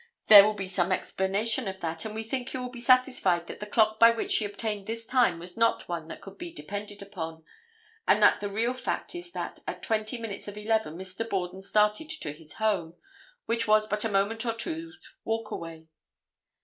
There 0.29 0.43
will 0.43 0.55
be 0.55 0.67
some 0.67 0.91
explanation 0.91 1.67
of 1.67 1.79
that, 1.81 2.05
and 2.05 2.15
we 2.15 2.23
think 2.23 2.55
you 2.55 2.59
will 2.63 2.71
be 2.71 2.81
satisfied 2.81 3.45
that 3.45 3.59
the 3.59 3.67
clock 3.67 3.99
by 3.99 4.09
which 4.09 4.31
she 4.31 4.45
obtained 4.45 4.87
this 4.87 5.05
time 5.05 5.37
was 5.37 5.55
not 5.55 5.87
one 5.87 6.07
that 6.07 6.21
could 6.21 6.39
be 6.39 6.51
depended 6.51 7.03
upon, 7.03 7.43
and 8.07 8.19
that 8.23 8.39
the 8.39 8.49
real 8.49 8.73
fact 8.73 9.13
is 9.13 9.31
that 9.33 9.59
at 9.67 9.83
twenty 9.83 10.17
minutes 10.17 10.47
of 10.47 10.57
11 10.57 10.97
Mr. 10.97 11.29
Borden 11.29 11.61
started 11.61 12.09
to 12.09 12.31
his 12.31 12.53
home, 12.53 12.95
which 13.45 13.67
was 13.67 13.85
but 13.85 14.03
a 14.03 14.09
moment 14.09 14.43
or 14.43 14.53
two's 14.53 14.97
walk 15.23 15.51
away. 15.51 15.85